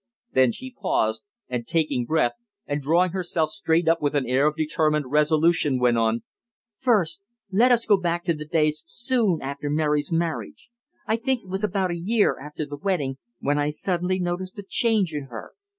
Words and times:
Then 0.33 0.51
she 0.51 0.73
paused, 0.73 1.25
and, 1.47 1.67
taking 1.67 2.05
breath 2.05 2.31
and 2.65 2.81
drawing 2.81 3.11
herself 3.11 3.49
up 3.49 3.51
straight 3.51 3.87
with 3.99 4.15
an 4.15 4.25
air 4.25 4.47
of 4.47 4.55
determined 4.55 5.11
resolution, 5.11 5.77
went 5.77 5.99
on: 5.99 6.23
"First, 6.79 7.21
let 7.51 7.71
us 7.71 7.85
go 7.85 7.97
back 7.97 8.23
to 8.23 8.33
the 8.33 8.45
days 8.47 8.81
soon 8.87 9.43
after 9.43 9.69
Mary's 9.69 10.11
marriage. 10.11 10.71
I 11.05 11.17
think 11.17 11.43
it 11.43 11.49
was 11.49 11.63
about 11.63 11.91
a 11.91 11.99
year 12.03 12.35
after 12.41 12.65
the 12.65 12.77
wedding 12.77 13.19
when 13.41 13.59
I 13.59 13.69
suddenly 13.69 14.19
noticed 14.19 14.57
a 14.57 14.63
change 14.67 15.13
in 15.13 15.25
her. 15.25 15.51